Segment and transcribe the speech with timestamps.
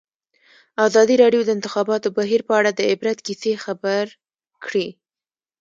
[0.87, 4.03] ازادي راډیو د د انتخاباتو بهیر په اړه د عبرت کیسې خبر
[4.65, 4.87] کړي.